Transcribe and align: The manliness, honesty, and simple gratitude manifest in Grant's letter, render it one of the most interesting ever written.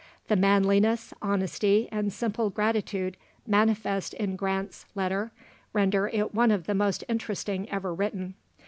The 0.29 0.35
manliness, 0.35 1.13
honesty, 1.21 1.87
and 1.91 2.11
simple 2.11 2.49
gratitude 2.49 3.17
manifest 3.45 4.15
in 4.15 4.35
Grant's 4.35 4.87
letter, 4.95 5.31
render 5.73 6.07
it 6.07 6.33
one 6.33 6.49
of 6.49 6.65
the 6.65 6.73
most 6.73 7.03
interesting 7.07 7.69
ever 7.69 7.93
written. 7.93 8.33